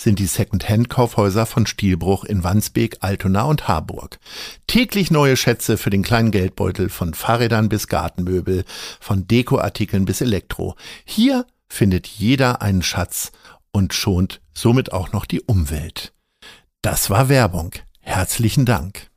sind 0.00 0.18
die 0.18 0.26
Second-Hand-Kaufhäuser 0.26 1.46
von 1.46 1.66
Stielbruch 1.66 2.24
in 2.24 2.42
Wandsbek, 2.42 2.98
Altona 3.00 3.42
und 3.42 3.68
Harburg. 3.68 4.18
Täglich 4.66 5.10
neue 5.10 5.36
Schätze 5.36 5.76
für 5.76 5.90
den 5.90 6.02
kleinen 6.02 6.30
Geldbeutel 6.30 6.88
von 6.88 7.14
Fahrrädern 7.14 7.68
bis 7.68 7.86
Gartenmöbel, 7.86 8.64
von 9.00 9.26
Dekoartikeln 9.26 10.04
bis 10.04 10.20
Elektro. 10.20 10.76
Hier 11.04 11.46
findet 11.68 12.06
jeder 12.06 12.62
einen 12.62 12.82
Schatz 12.82 13.32
und 13.72 13.94
schont 13.94 14.40
somit 14.54 14.92
auch 14.92 15.12
noch 15.12 15.26
die 15.26 15.42
Umwelt. 15.42 16.12
Das 16.82 17.10
war 17.10 17.28
Werbung. 17.28 17.72
Herzlichen 18.00 18.64
Dank. 18.64 19.10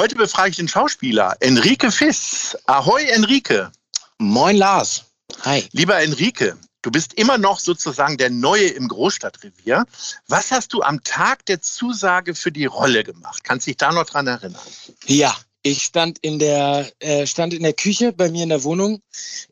Heute 0.00 0.16
befrage 0.16 0.50
ich 0.50 0.56
den 0.56 0.68
Schauspieler 0.68 1.36
Enrique 1.40 1.90
Fiss. 1.90 2.56
Ahoi, 2.66 3.02
Enrique. 3.04 3.70
Moin, 4.18 4.56
Lars. 4.56 5.04
Hi. 5.44 5.62
Lieber 5.72 6.02
Enrique, 6.02 6.54
du 6.82 6.90
bist 6.90 7.14
immer 7.14 7.38
noch 7.38 7.60
sozusagen 7.60 8.16
der 8.16 8.30
Neue 8.30 8.68
im 8.68 8.88
Großstadtrevier. 8.88 9.84
Was 10.28 10.50
hast 10.50 10.72
du 10.72 10.82
am 10.82 11.02
Tag 11.02 11.46
der 11.46 11.60
Zusage 11.60 12.34
für 12.34 12.52
die 12.52 12.66
Rolle 12.66 13.04
gemacht? 13.04 13.44
Kannst 13.44 13.66
dich 13.66 13.76
da 13.76 13.92
noch 13.92 14.04
dran 14.04 14.26
erinnern? 14.26 14.60
Ja, 15.06 15.36
ich 15.62 15.82
stand 15.82 16.18
in 16.22 16.38
der 16.38 16.90
äh, 17.00 17.26
stand 17.26 17.52
in 17.52 17.62
der 17.62 17.74
Küche 17.74 18.12
bei 18.12 18.30
mir 18.30 18.44
in 18.44 18.48
der 18.48 18.64
Wohnung. 18.64 19.02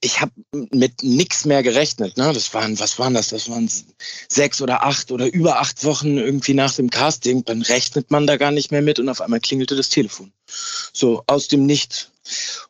Ich 0.00 0.22
habe 0.22 0.32
mit 0.52 1.02
nichts 1.02 1.44
mehr 1.44 1.62
gerechnet. 1.62 2.16
Ne? 2.16 2.32
Das 2.32 2.54
waren 2.54 2.78
was 2.78 2.98
waren 2.98 3.12
das? 3.12 3.28
Das 3.28 3.50
waren 3.50 3.70
sechs 4.28 4.62
oder 4.62 4.84
acht 4.84 5.12
oder 5.12 5.26
über 5.26 5.60
acht 5.60 5.84
Wochen 5.84 6.16
irgendwie 6.16 6.54
nach 6.54 6.74
dem 6.74 6.88
Casting. 6.88 7.44
Dann 7.44 7.60
rechnet 7.60 8.10
man 8.10 8.26
da 8.26 8.38
gar 8.38 8.52
nicht 8.52 8.70
mehr 8.70 8.80
mit 8.80 8.98
und 8.98 9.08
auf 9.10 9.20
einmal 9.20 9.40
klingelte 9.40 9.76
das 9.76 9.90
Telefon. 9.90 10.32
So 10.94 11.22
aus 11.26 11.48
dem 11.48 11.66
Nichts. 11.66 12.10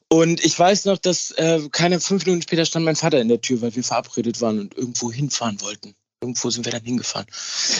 Und 0.09 0.45
ich 0.45 0.59
weiß 0.59 0.87
noch, 0.87 0.98
dass 0.98 1.31
äh, 1.33 1.61
keine 1.70 2.01
fünf 2.01 2.25
Minuten 2.25 2.42
später 2.42 2.64
stand 2.64 2.84
mein 2.84 2.97
Vater 2.97 3.20
in 3.20 3.28
der 3.28 3.41
Tür, 3.41 3.61
weil 3.61 3.75
wir 3.75 3.84
verabredet 3.84 4.41
waren 4.41 4.61
und 4.61 4.77
irgendwo 4.77 5.12
hinfahren 5.12 5.61
wollten 5.61 5.95
irgendwo 6.20 6.51
sind 6.51 6.64
wir 6.64 6.73
dann 6.73 6.83
hingefahren. 6.83 7.27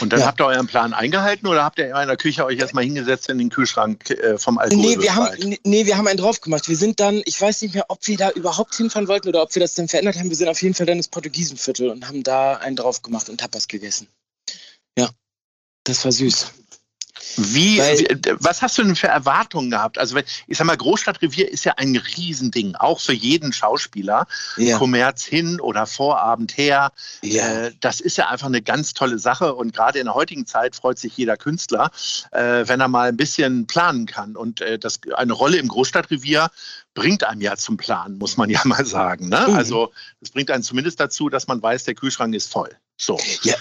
Und 0.01 0.13
dann 0.13 0.21
ja. 0.21 0.27
habt 0.27 0.39
ihr 0.39 0.45
euren 0.45 0.67
Plan 0.67 0.93
eingehalten 0.93 1.47
oder 1.47 1.63
habt 1.63 1.79
ihr 1.79 1.87
in 1.87 2.07
der 2.07 2.17
Küche 2.17 2.45
euch 2.45 2.57
erstmal 2.57 2.83
hingesetzt 2.83 3.29
in 3.29 3.37
den 3.37 3.49
Kühlschrank 3.49 4.09
äh, 4.09 4.37
vom 4.37 4.57
Alkohol? 4.57 4.81
Nee 4.81 4.99
wir, 4.99 5.15
haben, 5.15 5.57
nee, 5.63 5.85
wir 5.85 5.97
haben 5.97 6.07
einen 6.07 6.17
drauf 6.17 6.39
gemacht. 6.41 6.69
Wir 6.69 6.77
sind 6.77 6.99
dann, 6.99 7.21
ich 7.25 7.39
weiß 7.39 7.61
nicht 7.61 7.73
mehr, 7.73 7.85
ob 7.89 8.05
wir 8.07 8.17
da 8.17 8.31
überhaupt 8.31 8.75
hinfahren 8.75 9.07
wollten 9.07 9.27
oder 9.27 9.43
ob 9.43 9.53
wir 9.55 9.59
das 9.59 9.75
dann 9.75 9.87
verändert 9.87 10.17
haben. 10.17 10.29
Wir 10.29 10.37
sind 10.37 10.47
auf 10.47 10.61
jeden 10.61 10.73
Fall 10.73 10.85
dann 10.85 10.97
ins 10.97 11.09
Portugiesenviertel 11.09 11.89
und 11.89 12.07
haben 12.07 12.23
da 12.23 12.55
einen 12.55 12.75
drauf 12.75 13.01
gemacht 13.01 13.29
und 13.29 13.39
Tapas 13.39 13.67
gegessen. 13.67 14.07
Ja, 14.97 15.09
das 15.83 16.05
war 16.05 16.11
süß. 16.11 16.53
Wie, 17.39 17.79
Weil, 17.79 18.37
was 18.39 18.61
hast 18.61 18.77
du 18.77 18.83
denn 18.83 18.95
für 18.95 19.07
Erwartungen 19.07 19.71
gehabt? 19.71 19.97
Also, 19.97 20.17
ich 20.47 20.57
sag 20.57 20.65
mal, 20.65 20.77
Großstadtrevier 20.77 21.49
ist 21.51 21.65
ja 21.65 21.73
ein 21.77 21.95
Riesending, 21.95 22.75
auch 22.75 22.99
für 22.99 23.13
jeden 23.13 23.53
Schauspieler. 23.53 24.27
Ja. 24.57 24.77
Kommerz 24.77 25.23
hin 25.23 25.59
oder 25.59 25.85
Vorabend 25.85 26.57
her. 26.57 26.91
Ja. 27.21 27.65
Äh, 27.65 27.71
das 27.79 27.99
ist 27.99 28.17
ja 28.17 28.29
einfach 28.29 28.47
eine 28.47 28.61
ganz 28.61 28.93
tolle 28.93 29.19
Sache. 29.19 29.55
Und 29.55 29.73
gerade 29.73 29.99
in 29.99 30.05
der 30.05 30.15
heutigen 30.15 30.45
Zeit 30.45 30.75
freut 30.75 30.99
sich 30.99 31.15
jeder 31.17 31.37
Künstler, 31.37 31.91
äh, 32.31 32.67
wenn 32.67 32.81
er 32.81 32.87
mal 32.87 33.09
ein 33.09 33.17
bisschen 33.17 33.67
planen 33.67 34.05
kann. 34.05 34.35
Und 34.35 34.61
äh, 34.61 34.77
das, 34.77 34.99
eine 35.15 35.33
Rolle 35.33 35.57
im 35.57 35.67
Großstadtrevier 35.67 36.49
bringt 36.93 37.23
einem 37.23 37.41
ja 37.41 37.55
zum 37.55 37.77
Planen, 37.77 38.17
muss 38.17 38.37
man 38.37 38.49
ja 38.49 38.61
mal 38.65 38.85
sagen. 38.85 39.29
Ne? 39.29 39.45
Mhm. 39.47 39.55
Also, 39.55 39.91
es 40.21 40.31
bringt 40.31 40.51
einen 40.51 40.63
zumindest 40.63 40.99
dazu, 40.99 41.29
dass 41.29 41.47
man 41.47 41.61
weiß, 41.61 41.85
der 41.85 41.95
Kühlschrank 41.95 42.35
ist 42.35 42.51
voll. 42.51 42.75
So. 42.97 43.17
Ja, 43.43 43.55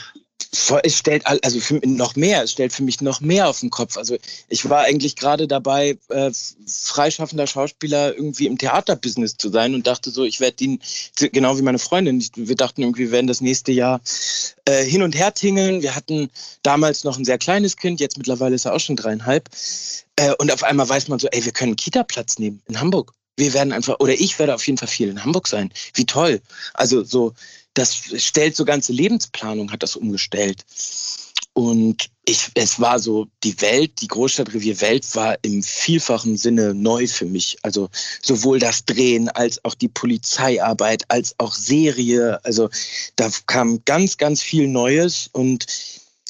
es 0.82 0.96
stellt 0.96 1.26
also 1.26 1.60
für 1.60 1.80
noch 1.84 2.16
mehr, 2.16 2.42
es 2.42 2.52
stellt 2.52 2.72
für 2.72 2.82
mich 2.82 3.00
noch 3.00 3.20
mehr 3.20 3.48
auf 3.48 3.60
den 3.60 3.70
Kopf. 3.70 3.96
Also 3.96 4.16
ich 4.48 4.68
war 4.68 4.82
eigentlich 4.82 5.16
gerade 5.16 5.48
dabei, 5.48 5.98
äh, 6.08 6.30
freischaffender 6.66 7.46
Schauspieler 7.46 8.14
irgendwie 8.14 8.46
im 8.46 8.58
Theaterbusiness 8.58 9.36
zu 9.36 9.50
sein 9.50 9.74
und 9.74 9.86
dachte 9.86 10.10
so, 10.10 10.24
ich 10.24 10.40
werde 10.40 10.64
ihn, 10.64 10.80
genau 11.16 11.58
wie 11.58 11.62
meine 11.62 11.78
Freundin, 11.78 12.24
wir 12.34 12.56
dachten 12.56 12.82
irgendwie, 12.82 13.06
wir 13.06 13.12
werden 13.12 13.26
das 13.26 13.40
nächste 13.40 13.72
Jahr 13.72 14.00
äh, 14.64 14.84
hin 14.84 15.02
und 15.02 15.16
her 15.16 15.34
tingeln. 15.34 15.82
Wir 15.82 15.94
hatten 15.94 16.30
damals 16.62 17.04
noch 17.04 17.18
ein 17.18 17.24
sehr 17.24 17.38
kleines 17.38 17.76
Kind, 17.76 18.00
jetzt 18.00 18.16
mittlerweile 18.16 18.54
ist 18.54 18.64
er 18.64 18.74
auch 18.74 18.80
schon 18.80 18.96
dreieinhalb. 18.96 19.48
Äh, 20.16 20.34
und 20.38 20.52
auf 20.52 20.62
einmal 20.62 20.88
weiß 20.88 21.08
man 21.08 21.18
so, 21.18 21.28
ey, 21.28 21.44
wir 21.44 21.52
können 21.52 21.70
einen 21.70 21.76
Kita-Platz 21.76 22.38
nehmen 22.38 22.62
in 22.68 22.80
Hamburg. 22.80 23.12
Wir 23.36 23.54
werden 23.54 23.72
einfach, 23.72 24.00
oder 24.00 24.14
ich 24.14 24.38
werde 24.38 24.54
auf 24.54 24.66
jeden 24.66 24.78
Fall 24.78 24.88
viel 24.88 25.08
in 25.08 25.22
Hamburg 25.22 25.46
sein. 25.46 25.72
Wie 25.94 26.06
toll. 26.06 26.40
Also 26.74 27.04
so, 27.04 27.34
das 27.74 27.94
stellt 27.94 28.56
so 28.56 28.64
ganze 28.64 28.92
Lebensplanung, 28.92 29.70
hat 29.70 29.82
das 29.82 29.96
umgestellt. 29.96 30.64
Und 31.58 32.08
ich, 32.24 32.50
es 32.54 32.78
war 32.78 33.00
so, 33.00 33.26
die 33.42 33.60
Welt, 33.60 34.00
die 34.00 34.06
Großstadtrevier 34.06 34.80
Welt 34.80 35.04
war 35.16 35.36
im 35.42 35.64
vielfachen 35.64 36.36
Sinne 36.36 36.72
neu 36.72 37.08
für 37.08 37.24
mich. 37.24 37.56
Also 37.62 37.88
sowohl 38.22 38.60
das 38.60 38.84
Drehen 38.84 39.28
als 39.28 39.64
auch 39.64 39.74
die 39.74 39.88
Polizeiarbeit, 39.88 41.02
als 41.08 41.34
auch 41.38 41.52
Serie. 41.52 42.38
Also 42.44 42.70
da 43.16 43.28
kam 43.46 43.84
ganz, 43.84 44.18
ganz 44.18 44.40
viel 44.40 44.68
Neues 44.68 45.30
und 45.32 45.66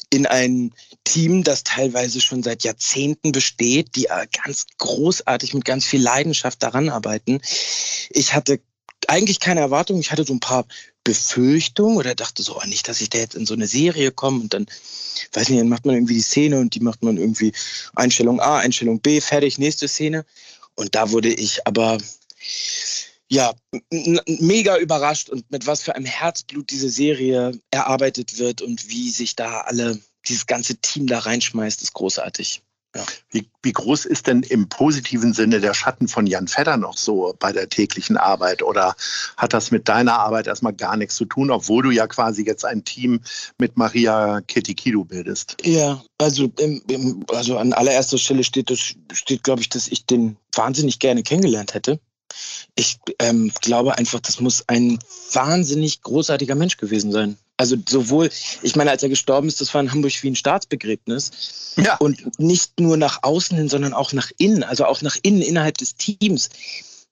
in 0.09 0.25
ein 0.25 0.73
Team, 1.03 1.43
das 1.43 1.63
teilweise 1.63 2.21
schon 2.21 2.41
seit 2.41 2.63
Jahrzehnten 2.63 3.31
besteht, 3.31 3.95
die 3.95 4.07
ganz 4.43 4.65
großartig 4.79 5.53
mit 5.53 5.63
ganz 5.63 5.85
viel 5.85 6.01
Leidenschaft 6.01 6.63
daran 6.63 6.89
arbeiten. 6.89 7.39
Ich 8.09 8.33
hatte 8.33 8.59
eigentlich 9.07 9.39
keine 9.39 9.59
Erwartungen. 9.59 10.01
Ich 10.01 10.11
hatte 10.11 10.23
so 10.23 10.33
ein 10.33 10.39
paar 10.39 10.65
Befürchtung 11.09 11.97
oder 11.97 12.13
dachte 12.13 12.43
so, 12.43 12.55
oh, 12.55 12.67
nicht, 12.67 12.87
dass 12.87 13.01
ich 13.01 13.09
da 13.09 13.17
jetzt 13.17 13.33
in 13.33 13.47
so 13.47 13.55
eine 13.55 13.65
Serie 13.65 14.11
komme 14.11 14.41
und 14.41 14.53
dann, 14.53 14.67
weiß 15.33 15.49
nicht, 15.49 15.59
dann 15.59 15.67
macht 15.67 15.83
man 15.83 15.95
irgendwie 15.95 16.13
die 16.13 16.21
Szene 16.21 16.59
und 16.59 16.75
die 16.75 16.81
macht 16.81 17.01
man 17.01 17.17
irgendwie 17.17 17.51
Einstellung 17.95 18.39
A, 18.39 18.59
Einstellung 18.59 18.99
B, 18.99 19.19
fertig, 19.19 19.57
nächste 19.57 19.87
Szene. 19.87 20.23
Und 20.75 20.93
da 20.93 21.09
wurde 21.09 21.33
ich 21.33 21.65
aber 21.65 21.97
ja, 23.27 23.55
mega 23.89 24.77
überrascht 24.77 25.29
und 25.29 25.49
mit 25.49 25.65
was 25.65 25.81
für 25.81 25.95
einem 25.95 26.05
Herzblut 26.05 26.69
diese 26.69 26.91
Serie 26.91 27.59
erarbeitet 27.71 28.37
wird 28.37 28.61
und 28.61 28.87
wie 28.89 29.09
sich 29.09 29.35
da 29.35 29.61
alle, 29.61 29.99
dieses 30.27 30.45
ganze 30.45 30.75
Team 30.75 31.07
da 31.07 31.17
reinschmeißt, 31.17 31.81
ist 31.81 31.93
großartig. 31.93 32.61
Ja. 32.95 33.05
Wie, 33.29 33.47
wie, 33.61 33.71
groß 33.71 34.05
ist 34.05 34.25
denn 34.25 34.41
im 34.41 34.67
positiven 34.67 35.33
Sinne 35.33 35.59
der 35.59 35.75
Schatten 35.75 36.07
von 36.07 36.25
Jan 36.25 36.47
Fedder 36.47 36.75
noch 36.75 36.97
so 36.97 37.35
bei 37.37 37.51
der 37.51 37.69
täglichen 37.69 38.17
Arbeit? 38.17 38.63
Oder 38.63 38.95
hat 39.37 39.53
das 39.53 39.69
mit 39.69 39.87
deiner 39.87 40.17
Arbeit 40.17 40.47
erstmal 40.47 40.73
gar 40.73 40.97
nichts 40.97 41.15
zu 41.15 41.25
tun, 41.25 41.51
obwohl 41.51 41.83
du 41.83 41.91
ja 41.91 42.07
quasi 42.07 42.43
jetzt 42.43 42.65
ein 42.65 42.83
Team 42.83 43.21
mit 43.59 43.77
Maria 43.77 44.41
Ketikidu 44.41 45.05
bildest? 45.05 45.57
Ja, 45.63 46.01
also, 46.17 46.49
im, 46.57 46.81
im, 46.89 47.25
also 47.27 47.59
an 47.59 47.73
allererster 47.73 48.17
Stelle 48.17 48.43
steht, 48.43 48.71
das, 48.71 48.79
steht 49.13 49.43
glaube 49.43 49.61
ich, 49.61 49.69
dass 49.69 49.87
ich 49.87 50.07
den 50.07 50.37
wahnsinnig 50.55 50.97
gerne 50.97 51.21
kennengelernt 51.21 51.75
hätte. 51.75 51.99
Ich 52.75 52.97
ähm, 53.19 53.51
glaube 53.61 53.97
einfach, 53.99 54.19
das 54.19 54.39
muss 54.39 54.63
ein 54.67 54.97
wahnsinnig 55.31 56.01
großartiger 56.01 56.55
Mensch 56.55 56.77
gewesen 56.77 57.11
sein. 57.11 57.37
Also 57.59 57.75
sowohl, 57.89 58.29
ich 58.61 58.77
meine, 58.77 58.89
als 58.89 59.03
er 59.03 59.09
gestorben 59.09 59.49
ist, 59.49 59.59
das 59.59 59.73
war 59.73 59.81
in 59.81 59.91
Hamburg 59.91 60.13
wie 60.23 60.29
ein 60.29 60.37
Staatsbegräbnis. 60.37 61.73
Ja. 61.75 61.97
Und 61.97 62.39
nicht 62.39 62.79
nur 62.79 62.95
nach 62.95 63.21
außen 63.21 63.57
hin, 63.57 63.67
sondern 63.67 63.93
auch 63.93 64.13
nach 64.13 64.31
innen, 64.37 64.63
also 64.63 64.85
auch 64.85 65.01
nach 65.01 65.17
innen 65.23 65.41
innerhalb 65.41 65.77
des 65.77 65.95
Teams. 65.95 66.49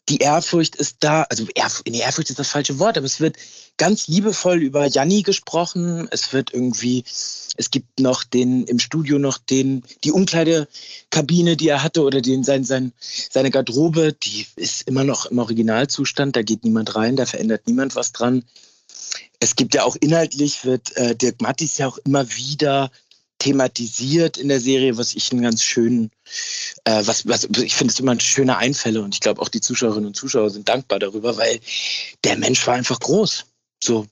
Die 0.07 0.19
Ehrfurcht 0.19 0.77
ist 0.77 0.97
da, 1.01 1.23
also 1.23 1.45
Ehrf 1.53 1.83
nee, 1.85 1.99
Ehrfurcht 1.99 2.29
ist 2.29 2.39
das 2.39 2.47
falsche 2.47 2.79
Wort, 2.79 2.97
aber 2.97 3.05
es 3.05 3.19
wird 3.19 3.35
ganz 3.75 4.07
liebevoll 4.07 4.63
über 4.63 4.87
Janni 4.87 5.21
gesprochen. 5.21 6.07
Es 6.11 6.31
wird 6.31 6.53
irgendwie, 6.53 7.03
es 7.57 7.69
gibt 7.69 7.99
noch 7.99 8.23
den, 8.23 8.63
im 8.67 8.79
Studio 8.79 9.19
noch 9.19 9.39
den, 9.39 9.83
die 10.05 10.13
Umkleidekabine, 10.13 11.57
die 11.57 11.67
er 11.67 11.83
hatte 11.83 12.03
oder 12.03 12.21
den, 12.21 12.45
sein, 12.45 12.63
sein, 12.63 12.93
seine 13.01 13.51
Garderobe, 13.51 14.13
die 14.13 14.47
ist 14.55 14.87
immer 14.87 15.03
noch 15.03 15.25
im 15.25 15.39
Originalzustand, 15.39 16.37
da 16.37 16.41
geht 16.41 16.63
niemand 16.63 16.95
rein, 16.95 17.17
da 17.17 17.25
verändert 17.25 17.63
niemand 17.67 17.97
was 17.97 18.13
dran 18.13 18.45
es 19.39 19.55
gibt 19.55 19.75
ja 19.75 19.83
auch 19.83 19.95
inhaltlich, 19.99 20.65
wird 20.65 20.95
äh, 20.97 21.15
Dirk 21.15 21.41
Mattis 21.41 21.77
ja 21.77 21.87
auch 21.87 21.97
immer 21.99 22.29
wieder 22.35 22.91
thematisiert 23.39 24.37
in 24.37 24.47
der 24.47 24.59
Serie, 24.59 24.97
was 24.97 25.13
ich 25.13 25.31
einen 25.31 25.43
ganz 25.43 25.63
schönen, 25.63 26.11
äh, 26.85 27.05
was, 27.05 27.27
was 27.27 27.43
ich 27.43 27.75
finde 27.75 27.93
es 27.93 27.99
immer 27.99 28.13
ein 28.13 28.19
schöner 28.19 28.57
Einfälle 28.57 29.01
und 29.01 29.13
ich 29.13 29.21
glaube 29.21 29.41
auch 29.41 29.49
die 29.49 29.61
Zuschauerinnen 29.61 30.07
und 30.07 30.15
Zuschauer 30.15 30.49
sind 30.49 30.67
dankbar 30.67 30.99
darüber, 30.99 31.37
weil 31.37 31.59
der 32.23 32.37
Mensch 32.37 32.65
war 32.65 32.73
einfach 32.73 32.99
groß. 32.99 33.45
So, 33.83 34.07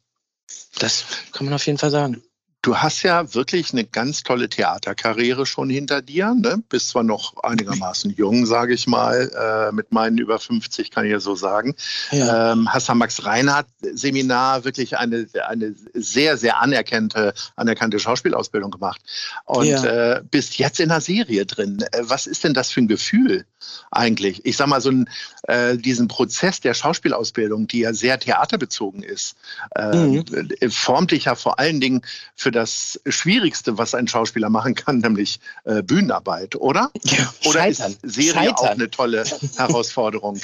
das 0.78 1.06
kann 1.32 1.46
man 1.46 1.56
auf 1.56 1.66
jeden 1.66 1.80
Fall 1.80 1.92
sagen. 1.92 2.22
Du 2.66 2.76
hast 2.76 3.04
ja 3.04 3.32
wirklich 3.36 3.74
eine 3.74 3.86
ganz 3.86 4.24
tolle 4.24 4.50
Theaterkarriere 4.50 5.46
schon 5.46 5.70
hinter 5.70 6.02
dir. 6.02 6.34
Ne? 6.34 6.64
Bist 6.68 6.90
zwar 6.90 7.04
noch 7.04 7.38
einigermaßen 7.44 8.10
jung, 8.10 8.48
sage 8.48 8.74
ich 8.74 8.88
mal, 8.88 9.30
äh, 9.70 9.72
mit 9.72 9.92
meinen 9.92 10.18
über 10.18 10.40
50 10.40 10.90
kann 10.90 11.06
ich 11.06 11.12
ja 11.12 11.20
so 11.20 11.36
sagen. 11.36 11.76
Ja. 12.10 12.54
Ähm, 12.54 12.74
hast 12.74 12.90
am 12.90 12.98
Max-Reinhardt-Seminar 12.98 14.66
wirklich 14.66 14.98
eine, 14.98 15.28
eine 15.48 15.76
sehr, 15.94 16.38
sehr 16.38 16.60
anerkannte, 16.60 17.36
anerkannte 17.56 18.00
Schauspielausbildung 18.00 18.72
gemacht. 18.72 19.00
Und 19.46 19.68
ja. 19.68 20.16
äh, 20.16 20.24
bist 20.24 20.58
jetzt 20.58 20.80
in 20.80 20.90
einer 20.90 21.02
Serie 21.02 21.46
drin. 21.46 21.86
Äh, 21.92 22.02
was 22.02 22.26
ist 22.26 22.44
denn 22.44 22.56
das 22.56 22.72
für 22.72 22.82
ein 22.82 22.88
Gefühl 22.88 23.46
eigentlich? 23.92 24.44
Ich 24.44 24.58
sag 24.58 24.66
mal, 24.66 24.82
so 24.82 24.90
ein, 24.90 25.08
äh, 25.44 25.78
diesen 25.78 26.08
Prozess 26.08 26.62
der 26.62 26.74
Schauspielausbildung, 26.74 27.68
die 27.68 27.82
ja 27.82 27.94
sehr 27.94 28.20
theaterbezogen 28.20 29.04
ist, 29.04 29.36
äh, 29.76 29.96
mhm. 29.96 30.26
formt 30.72 31.12
dich 31.12 31.26
ja 31.26 31.36
vor 31.36 31.60
allen 31.60 31.80
Dingen 31.80 32.02
für 32.36 32.55
das 32.56 33.00
Schwierigste, 33.08 33.78
was 33.78 33.94
ein 33.94 34.08
Schauspieler 34.08 34.50
machen 34.50 34.76
kann, 34.76 35.00
nämlich 35.00 35.40
äh, 35.66 35.84
Bühnenarbeit, 35.84 36.56
oder? 36.56 36.92
Ja, 37.04 37.34
oder 37.46 37.60
scheitern. 37.60 37.96
ist 38.02 38.14
Serie 38.16 38.34
scheitern. 38.34 38.56
auch 38.56 38.70
eine 38.70 38.90
tolle 38.90 39.24
Herausforderung? 39.58 40.40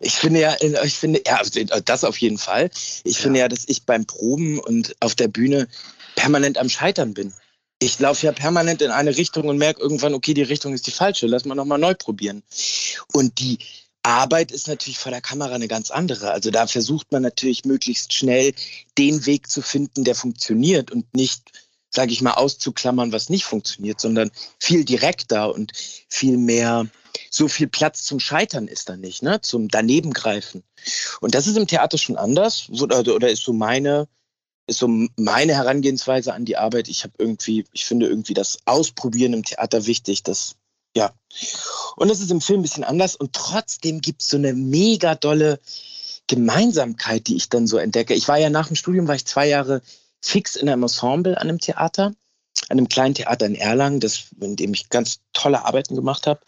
ich 0.00 0.14
finde 0.14 0.40
ja, 0.40 0.54
äh, 0.54 0.86
ich 0.86 0.94
finde, 0.94 1.22
ja, 1.26 1.36
also, 1.36 1.60
äh, 1.60 1.82
das 1.84 2.04
auf 2.04 2.16
jeden 2.18 2.38
Fall. 2.38 2.70
Ich 3.04 3.16
ja. 3.16 3.22
finde 3.22 3.40
ja, 3.40 3.48
dass 3.48 3.68
ich 3.68 3.84
beim 3.84 4.06
Proben 4.06 4.58
und 4.58 4.96
auf 5.00 5.14
der 5.14 5.28
Bühne 5.28 5.68
permanent 6.16 6.58
am 6.58 6.68
Scheitern 6.68 7.14
bin. 7.14 7.34
Ich 7.78 7.98
laufe 7.98 8.26
ja 8.26 8.32
permanent 8.32 8.82
in 8.82 8.90
eine 8.90 9.16
Richtung 9.16 9.48
und 9.48 9.58
merke 9.58 9.80
irgendwann, 9.80 10.14
okay, 10.14 10.34
die 10.34 10.42
Richtung 10.42 10.74
ist 10.74 10.86
die 10.86 10.90
falsche, 10.90 11.26
lass 11.26 11.44
mal 11.44 11.54
nochmal 11.54 11.78
neu 11.78 11.94
probieren. 11.94 12.42
Und 13.12 13.38
die 13.38 13.58
Arbeit 14.02 14.50
ist 14.52 14.68
natürlich 14.68 14.98
vor 14.98 15.12
der 15.12 15.20
Kamera 15.20 15.54
eine 15.54 15.68
ganz 15.68 15.90
andere. 15.90 16.30
Also 16.30 16.50
da 16.50 16.66
versucht 16.66 17.12
man 17.12 17.22
natürlich 17.22 17.64
möglichst 17.64 18.12
schnell 18.12 18.54
den 18.96 19.26
Weg 19.26 19.50
zu 19.50 19.62
finden, 19.62 20.04
der 20.04 20.14
funktioniert 20.14 20.90
und 20.90 21.14
nicht, 21.14 21.50
sage 21.90 22.12
ich 22.12 22.22
mal, 22.22 22.34
auszuklammern, 22.34 23.12
was 23.12 23.28
nicht 23.28 23.44
funktioniert, 23.44 24.00
sondern 24.00 24.30
viel 24.58 24.84
direkter 24.84 25.54
und 25.54 25.72
viel 26.08 26.38
mehr, 26.38 26.86
so 27.30 27.48
viel 27.48 27.68
Platz 27.68 28.04
zum 28.04 28.20
Scheitern 28.20 28.68
ist 28.68 28.88
da 28.88 28.96
nicht, 28.96 29.22
ne? 29.22 29.40
zum 29.42 29.68
Danebengreifen. 29.68 30.62
Und 31.20 31.34
das 31.34 31.46
ist 31.46 31.56
im 31.56 31.66
Theater 31.66 31.98
schon 31.98 32.16
anders 32.16 32.68
oder, 32.70 33.00
oder 33.00 33.30
ist 33.30 33.42
so 33.42 33.52
meine 33.52 34.08
ist 34.66 34.78
so 34.78 34.88
meine 35.16 35.54
Herangehensweise 35.54 36.32
an 36.32 36.44
die 36.44 36.56
Arbeit. 36.56 36.88
Ich 36.88 37.02
habe 37.02 37.14
irgendwie, 37.18 37.64
ich 37.72 37.84
finde 37.84 38.06
irgendwie 38.06 38.34
das 38.34 38.58
Ausprobieren 38.66 39.32
im 39.32 39.44
Theater 39.44 39.86
wichtig, 39.86 40.22
das 40.22 40.54
ja. 40.96 41.12
Und 41.96 42.08
das 42.08 42.20
ist 42.20 42.30
im 42.30 42.40
Film 42.40 42.60
ein 42.60 42.62
bisschen 42.62 42.84
anders 42.84 43.16
und 43.16 43.32
trotzdem 43.32 44.00
gibt 44.00 44.22
es 44.22 44.28
so 44.28 44.36
eine 44.36 44.52
mega 44.54 45.14
dolle 45.14 45.60
Gemeinsamkeit, 46.26 47.26
die 47.26 47.36
ich 47.36 47.48
dann 47.48 47.66
so 47.66 47.76
entdecke. 47.76 48.14
Ich 48.14 48.28
war 48.28 48.38
ja 48.38 48.50
nach 48.50 48.68
dem 48.68 48.76
Studium, 48.76 49.08
war 49.08 49.14
ich 49.14 49.26
zwei 49.26 49.48
Jahre 49.48 49.82
fix 50.20 50.56
in 50.56 50.68
einem 50.68 50.82
Ensemble 50.82 51.36
an 51.36 51.48
einem 51.48 51.58
Theater, 51.58 52.14
an 52.68 52.78
einem 52.78 52.88
kleinen 52.88 53.14
Theater 53.14 53.46
in 53.46 53.54
Erlangen, 53.54 54.00
das, 54.00 54.26
in 54.40 54.56
dem 54.56 54.74
ich 54.74 54.90
ganz 54.90 55.20
tolle 55.32 55.64
Arbeiten 55.64 55.96
gemacht 55.96 56.26
habe. 56.26 56.40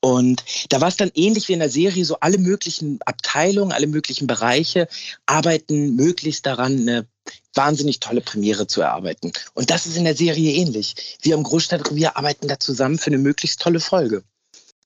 Und 0.00 0.44
da 0.68 0.82
war 0.82 0.88
es 0.88 0.96
dann 0.96 1.10
ähnlich 1.14 1.48
wie 1.48 1.54
in 1.54 1.60
der 1.60 1.70
Serie, 1.70 2.04
so 2.04 2.20
alle 2.20 2.36
möglichen 2.36 3.00
Abteilungen, 3.06 3.72
alle 3.72 3.86
möglichen 3.86 4.26
Bereiche 4.26 4.88
arbeiten 5.24 5.96
möglichst 5.96 6.44
daran, 6.44 6.80
eine 6.80 7.06
wahnsinnig 7.54 8.00
tolle 8.00 8.20
Premiere 8.20 8.66
zu 8.66 8.80
erarbeiten. 8.80 9.32
Und 9.54 9.70
das 9.70 9.86
ist 9.86 9.96
in 9.96 10.04
der 10.04 10.16
Serie 10.16 10.52
ähnlich. 10.52 11.18
Wir 11.22 11.34
im 11.34 11.42
Großstadtrevier 11.42 12.16
arbeiten 12.16 12.48
da 12.48 12.58
zusammen 12.58 12.98
für 12.98 13.08
eine 13.08 13.18
möglichst 13.18 13.60
tolle 13.60 13.80
Folge. 13.80 14.22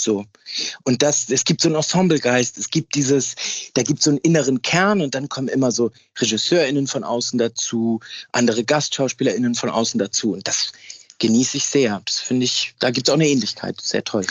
So. 0.01 0.25
Und 0.85 1.03
das, 1.03 1.29
es 1.29 1.45
gibt 1.45 1.61
so 1.61 1.69
einen 1.69 1.77
Ensemblegeist, 1.77 2.57
es 2.57 2.71
gibt 2.71 2.95
dieses, 2.95 3.35
da 3.75 3.83
gibt 3.83 4.01
so 4.01 4.11
einen 4.11 4.21
inneren 4.21 4.63
Kern 4.63 5.01
und 5.01 5.15
dann 5.15 5.29
kommen 5.29 5.49
immer 5.49 5.73
so 5.73 5.91
RegisseurInnen 6.21 6.87
von 6.87 7.03
außen 7.03 7.39
dazu, 7.39 8.01
andere 8.31 8.63
GastschauspielerInnen 8.63 9.57
von 9.57 9.71
außen 9.71 9.99
dazu. 9.99 10.33
Und 10.33 10.47
das 10.47 10.73
genieße 11.19 11.57
ich 11.57 11.65
sehr. 11.65 12.01
Das 12.05 12.21
finde 12.21 12.45
ich, 12.45 12.75
da 12.79 12.91
gibt 12.91 13.09
es 13.09 13.13
auch 13.13 13.19
eine 13.19 13.29
Ähnlichkeit. 13.29 13.81
Sehr 13.81 14.05
toll. 14.05 14.25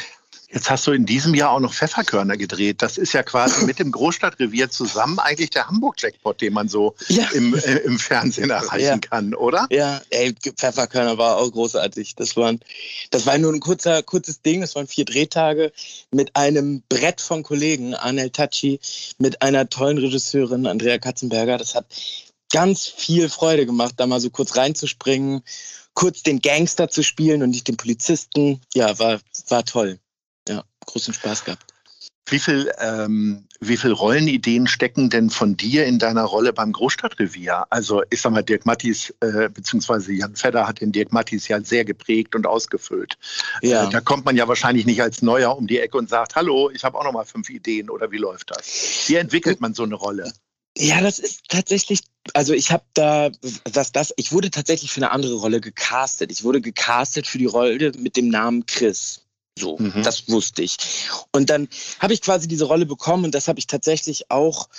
Jetzt 0.49 0.69
hast 0.69 0.87
du 0.87 0.91
in 0.93 1.05
diesem 1.05 1.35
Jahr 1.35 1.51
auch 1.51 1.59
noch 1.59 1.73
Pfefferkörner 1.73 2.37
gedreht. 2.37 2.81
Das 2.81 2.97
ist 2.97 3.11
ja 3.11 3.21
quasi 3.21 3.65
mit 3.65 3.79
dem 3.79 3.91
Großstadtrevier 3.91 4.69
zusammen 4.69 5.19
eigentlich 5.19 5.49
der 5.49 5.67
Hamburg-Jackpot, 5.67 6.39
den 6.39 6.53
man 6.53 6.69
so 6.69 6.95
ja. 7.09 7.27
im, 7.33 7.53
äh, 7.53 7.79
im 7.79 7.99
Fernsehen 7.99 8.49
erreichen 8.49 8.85
ja. 8.85 8.97
kann, 8.97 9.35
oder? 9.35 9.67
Ja, 9.71 10.01
ey, 10.09 10.33
Pfefferkörner 10.33 11.17
war 11.17 11.35
auch 11.35 11.51
großartig. 11.51 12.15
Das, 12.15 12.37
waren, 12.37 12.61
das 13.11 13.25
war 13.25 13.37
nur 13.37 13.51
ein 13.51 13.59
kurzer, 13.59 14.01
kurzes 14.03 14.41
Ding. 14.41 14.61
Das 14.61 14.73
waren 14.75 14.87
vier 14.87 15.03
Drehtage 15.03 15.73
mit 16.11 16.33
einem 16.37 16.81
Brett 16.87 17.19
von 17.19 17.43
Kollegen, 17.43 17.93
Arnel 17.93 18.29
Tachi, 18.29 18.79
mit 19.17 19.41
einer 19.41 19.67
tollen 19.67 19.97
Regisseurin, 19.97 20.65
Andrea 20.65 20.97
Katzenberger. 20.97 21.57
Das 21.57 21.75
hat 21.75 21.87
ganz 22.53 22.87
viel 22.87 23.27
Freude 23.27 23.65
gemacht, 23.65 23.95
da 23.97 24.07
mal 24.07 24.21
so 24.21 24.29
kurz 24.29 24.55
reinzuspringen, 24.55 25.41
kurz 25.93 26.23
den 26.23 26.39
Gangster 26.39 26.89
zu 26.89 27.03
spielen 27.03 27.43
und 27.43 27.49
nicht 27.49 27.67
den 27.67 27.75
Polizisten. 27.75 28.61
Ja, 28.73 28.97
war, 28.97 29.19
war 29.49 29.65
toll 29.65 29.99
großen 30.87 31.13
Spaß 31.13 31.45
gehabt. 31.45 31.73
Wie 32.29 32.39
viel, 32.39 32.69
ähm, 32.79 33.45
wie 33.61 33.77
viel 33.77 33.93
Rollenideen 33.93 34.67
stecken 34.67 35.09
denn 35.09 35.29
von 35.29 35.55
dir 35.55 35.85
in 35.85 35.97
deiner 35.97 36.23
Rolle 36.23 36.51
beim 36.51 36.73
Großstadtrevier? 36.73 37.65
Also 37.69 38.03
ich 38.09 38.19
sag 38.19 38.33
mal, 38.33 38.43
Dirk 38.43 38.65
Mattis 38.65 39.13
äh, 39.21 39.47
beziehungsweise 39.47 40.11
Jan 40.11 40.35
Fedder 40.35 40.67
hat 40.67 40.81
den 40.81 40.91
Dirk 40.91 41.13
Mattis 41.13 41.47
ja 41.47 41.61
sehr 41.61 41.85
geprägt 41.85 42.35
und 42.35 42.45
ausgefüllt. 42.45 43.17
Ja. 43.61 43.87
Äh, 43.87 43.91
da 43.91 44.01
kommt 44.01 44.25
man 44.25 44.35
ja 44.35 44.45
wahrscheinlich 44.49 44.85
nicht 44.85 45.01
als 45.01 45.21
Neuer 45.21 45.57
um 45.57 45.67
die 45.67 45.79
Ecke 45.79 45.97
und 45.97 46.09
sagt, 46.09 46.35
hallo, 46.35 46.69
ich 46.69 46.83
habe 46.83 46.99
auch 46.99 47.05
noch 47.05 47.13
mal 47.13 47.23
fünf 47.23 47.49
Ideen 47.49 47.89
oder 47.89 48.11
wie 48.11 48.17
läuft 48.17 48.51
das? 48.51 49.05
Wie 49.07 49.15
entwickelt 49.15 49.61
man 49.61 49.73
so 49.73 49.83
eine 49.83 49.95
Rolle? 49.95 50.33
Ja, 50.77 51.01
das 51.01 51.19
ist 51.19 51.47
tatsächlich, 51.47 52.01
also 52.33 52.53
ich 52.53 52.71
habe 52.71 52.83
da, 52.93 53.31
was 53.71 53.93
das, 53.93 54.13
ich 54.17 54.33
wurde 54.33 54.51
tatsächlich 54.51 54.91
für 54.91 54.99
eine 54.99 55.11
andere 55.11 55.35
Rolle 55.35 55.61
gecastet. 55.61 56.31
Ich 56.31 56.43
wurde 56.43 56.59
gecastet 56.59 57.25
für 57.25 57.37
die 57.37 57.45
Rolle 57.45 57.93
mit 57.97 58.17
dem 58.17 58.27
Namen 58.27 58.65
Chris. 58.65 59.21
So, 59.57 59.77
mhm. 59.77 60.03
das 60.03 60.29
wusste 60.29 60.61
ich. 60.61 60.77
Und 61.31 61.49
dann 61.49 61.67
habe 61.99 62.13
ich 62.13 62.21
quasi 62.21 62.47
diese 62.47 62.65
Rolle 62.65 62.85
bekommen 62.85 63.25
und 63.25 63.35
das 63.35 63.47
habe 63.47 63.59
ich 63.59 63.67
tatsächlich 63.67 64.29
auch, 64.29 64.69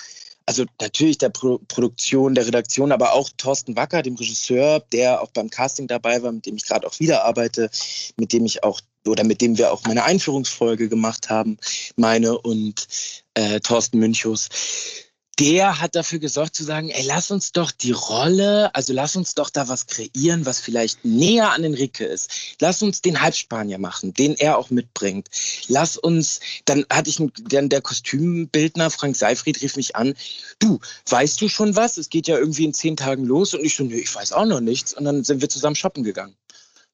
also 0.45 0.65
natürlich 0.79 1.17
der 1.17 1.29
Pro 1.29 1.59
Produktion, 1.67 2.33
der 2.33 2.47
Redaktion, 2.47 2.91
aber 2.91 3.13
auch 3.13 3.29
Thorsten 3.37 3.75
Wacker, 3.75 4.01
dem 4.01 4.15
Regisseur, 4.15 4.79
der 4.91 5.21
auch 5.21 5.31
beim 5.31 5.49
Casting 5.49 5.87
dabei 5.87 6.23
war, 6.23 6.31
mit 6.31 6.45
dem 6.45 6.55
ich 6.55 6.65
gerade 6.65 6.87
auch 6.87 6.99
wieder 6.99 7.25
arbeite, 7.25 7.69
mit 8.15 8.31
dem 8.31 8.45
ich 8.45 8.63
auch 8.63 8.79
oder 9.05 9.23
mit 9.23 9.41
dem 9.41 9.57
wir 9.57 9.71
auch 9.71 9.83
meine 9.85 10.03
Einführungsfolge 10.03 10.89
gemacht 10.89 11.29
haben, 11.29 11.57
meine 11.95 12.37
und 12.37 12.87
äh, 13.33 13.59
Thorsten 13.59 13.99
Münchus 13.99 14.49
der 15.39 15.79
hat 15.79 15.95
dafür 15.95 16.19
gesorgt 16.19 16.55
zu 16.55 16.65
sagen, 16.65 16.89
ey, 16.89 17.03
lass 17.05 17.31
uns 17.31 17.53
doch 17.53 17.71
die 17.71 17.93
Rolle, 17.93 18.75
also 18.75 18.91
lass 18.91 19.15
uns 19.15 19.35
doch 19.35 19.49
da 19.49 19.69
was 19.69 19.87
kreieren, 19.87 20.45
was 20.45 20.59
vielleicht 20.59 21.05
näher 21.05 21.51
an 21.51 21.61
den 21.61 21.73
Ricke 21.73 22.03
ist. 22.03 22.29
Lass 22.59 22.83
uns 22.83 23.01
den 23.01 23.21
Halbspanier 23.21 23.77
machen, 23.77 24.13
den 24.13 24.35
er 24.35 24.57
auch 24.57 24.69
mitbringt. 24.69 25.29
Lass 25.67 25.95
uns, 25.95 26.41
dann 26.65 26.85
hatte 26.91 27.09
ich, 27.09 27.21
dann 27.49 27.69
der 27.69 27.81
Kostümbildner 27.81 28.89
Frank 28.89 29.15
Seifried 29.15 29.61
rief 29.61 29.77
mich 29.77 29.95
an, 29.95 30.13
du, 30.59 30.79
weißt 31.07 31.39
du 31.41 31.47
schon 31.47 31.75
was? 31.75 31.97
Es 31.97 32.09
geht 32.09 32.27
ja 32.27 32.37
irgendwie 32.37 32.65
in 32.65 32.73
zehn 32.73 32.97
Tagen 32.97 33.23
los 33.23 33.53
und 33.53 33.63
ich 33.63 33.75
so, 33.75 33.83
nee, 33.83 33.99
ich 33.99 34.13
weiß 34.13 34.33
auch 34.33 34.45
noch 34.45 34.59
nichts. 34.59 34.93
Und 34.93 35.05
dann 35.05 35.23
sind 35.23 35.41
wir 35.41 35.49
zusammen 35.49 35.75
shoppen 35.75 36.03
gegangen. 36.03 36.35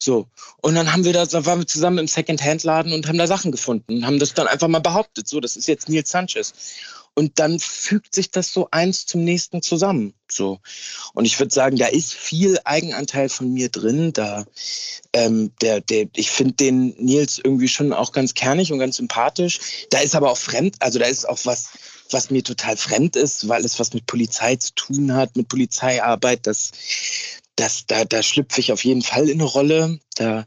So. 0.06 0.28
Und 0.62 0.76
dann 0.76 0.94
haben 0.94 1.04
wir 1.04 1.14
da, 1.14 1.26
waren 1.46 1.62
wir 1.62 1.68
zusammen 1.68 1.98
im 1.98 2.08
Second-Hand-Laden 2.08 2.94
und 2.94 3.08
haben 3.08 3.18
da 3.18 3.26
Sachen 3.26 3.52
gefunden 3.52 3.98
und 3.98 4.06
haben 4.06 4.20
das 4.20 4.36
dann 4.36 4.46
einfach 4.46 4.68
mal 4.68 4.80
behauptet. 4.80 5.28
So, 5.28 5.40
das 5.40 5.58
ist 5.58 5.68
jetzt 5.68 5.90
Nils 5.90 6.12
Sanchez. 6.12 6.54
Und 7.16 7.40
dann 7.40 7.60
fügt 7.60 8.14
sich 8.14 8.30
das 8.30 8.54
so 8.54 8.68
eins 8.70 9.08
zum 9.08 9.24
nächsten 9.24 9.64
zusammen. 9.64 10.14
So. 10.30 10.60
Und 11.16 11.26
ich 11.26 11.40
würde 11.40 11.52
sagen, 11.52 11.78
da 11.78 11.88
ist 11.88 12.14
viel 12.14 12.60
Eigenanteil 12.66 13.30
von 13.30 13.52
mir 13.52 13.70
drin. 13.70 14.14
Da, 14.14 14.46
ähm, 15.14 15.52
der, 15.62 15.82
der, 15.82 16.06
ich 16.16 16.30
finde 16.30 16.54
den 16.54 16.90
Nils 17.00 17.42
irgendwie 17.44 17.70
schon 17.70 17.92
auch 17.92 18.12
ganz 18.12 18.36
kernig 18.36 18.72
und 18.72 18.78
ganz 18.78 18.98
sympathisch. 18.98 19.60
Da 19.90 20.02
ist 20.02 20.14
aber 20.14 20.30
auch 20.30 20.38
fremd, 20.38 20.76
also 20.82 21.00
da 21.00 21.06
ist 21.06 21.28
auch 21.28 21.40
was, 21.46 21.70
was 22.12 22.30
mir 22.30 22.44
total 22.44 22.78
fremd 22.78 23.16
ist, 23.16 23.48
weil 23.48 23.66
es 23.66 23.80
was 23.80 23.94
mit 23.94 24.06
Polizei 24.06 24.58
zu 24.58 24.76
tun 24.76 25.14
hat, 25.14 25.36
mit 25.36 25.48
Polizeiarbeit. 25.48 26.46
Das, 26.46 26.74
das, 27.56 27.86
da, 27.88 28.06
da 28.06 28.22
schlüpfe 28.22 28.60
ich 28.60 28.72
auf 28.72 28.84
jeden 28.84 29.02
Fall 29.02 29.30
in 29.30 29.40
eine 29.40 29.50
Rolle. 29.50 30.00
Da 30.16 30.46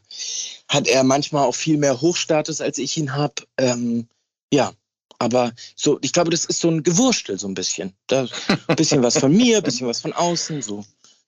hat 0.67 0.87
er 0.87 1.03
manchmal 1.03 1.45
auch 1.45 1.55
viel 1.55 1.77
mehr 1.77 2.01
Hochstatus, 2.01 2.61
als 2.61 2.77
ich 2.77 2.97
ihn 2.97 3.15
habe. 3.15 3.33
Ähm, 3.57 4.07
ja, 4.53 4.73
aber 5.17 5.51
so, 5.75 5.99
ich 6.01 6.13
glaube, 6.13 6.29
das 6.29 6.45
ist 6.45 6.61
so 6.61 6.69
ein 6.69 6.83
Gewurstel 6.83 7.37
so 7.37 7.47
ein 7.47 7.53
bisschen. 7.53 7.93
Da, 8.07 8.27
ein 8.67 8.75
bisschen 8.75 9.03
was 9.03 9.17
von 9.17 9.35
mir, 9.35 9.57
ein 9.57 9.63
bisschen 9.63 9.87
was 9.87 10.01
von 10.01 10.13
außen, 10.13 10.61
so. 10.61 10.85